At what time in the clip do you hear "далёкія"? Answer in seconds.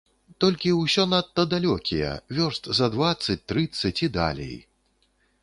1.51-2.09